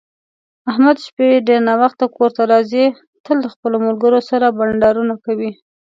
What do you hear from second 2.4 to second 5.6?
راځي، تل د خپلو ملگرو سره بنډارونه کوي.